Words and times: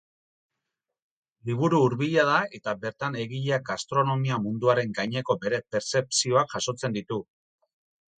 Liburu 1.49 1.81
hurbila 1.87 2.23
da 2.29 2.37
eta 2.59 2.73
bertan 2.85 3.17
egileak 3.23 3.65
gastronomia 3.67 4.39
munduaren 4.47 4.97
gaineko 5.01 5.37
bere 5.45 5.61
pertzepzioak 5.77 6.57
jasotzen 6.57 6.97
ditu. 6.97 7.21